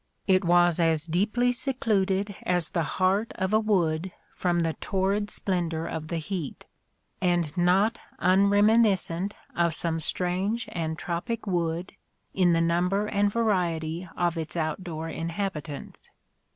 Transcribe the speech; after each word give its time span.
It 0.25 0.43
was 0.43 0.79
as 0.79 1.05
deeply 1.05 1.51
secluded 1.51 2.35
as 2.41 2.69
the 2.69 2.81
heart 2.97 3.31
of 3.35 3.53
a 3.53 3.59
wood 3.59 4.11
from 4.33 4.61
the 4.61 4.73
torrid 4.73 5.29
splendour 5.29 5.85
of 5.85 6.07
the 6.07 6.17
heat: 6.17 6.65
and 7.21 7.55
not 7.55 7.99
unreminiscent 8.17 9.35
of 9.55 9.75
some 9.75 9.99
strange 9.99 10.67
and 10.71 10.97
tropic 10.97 11.45
wood, 11.45 11.93
in 12.33 12.53
the 12.53 12.61
number 12.61 13.05
and 13.05 13.31
variety 13.31 14.09
of 14.17 14.39
its 14.39 14.57
out 14.57 14.83
door 14.83 15.07
inhabitants. 15.07 16.09